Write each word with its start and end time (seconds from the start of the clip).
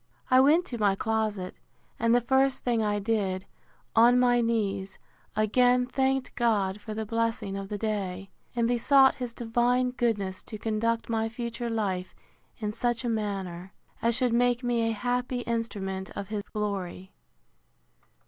I 0.31 0.39
went 0.39 0.65
to 0.65 0.79
my 0.79 0.95
closet; 0.95 1.59
and 1.99 2.15
the 2.15 2.21
first 2.21 2.63
thing 2.63 2.81
I 2.81 2.97
did, 2.97 3.45
on 3.95 4.19
my 4.19 4.41
knees, 4.41 4.97
again 5.35 5.85
thanked 5.85 6.33
God 6.33 6.81
for 6.81 6.95
the 6.95 7.05
blessing 7.05 7.55
of 7.55 7.69
the 7.69 7.77
day; 7.77 8.31
and 8.55 8.67
besought 8.67 9.17
his 9.21 9.31
divine 9.31 9.91
goodness 9.91 10.41
to 10.41 10.57
conduct 10.57 11.07
my 11.07 11.29
future 11.29 11.69
life 11.69 12.15
in 12.57 12.73
such 12.73 13.05
a 13.05 13.09
manner, 13.09 13.73
as 14.01 14.15
should 14.15 14.33
make 14.33 14.63
me 14.63 14.89
a 14.89 14.93
happy 14.93 15.41
instrument 15.41 16.09
of 16.17 16.29
his 16.29 16.49
glory. 16.49 17.13